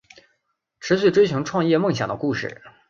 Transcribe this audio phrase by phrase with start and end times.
[0.79, 2.59] 持续追寻创业梦想的故事